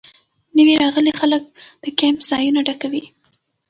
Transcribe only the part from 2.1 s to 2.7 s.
ځایونه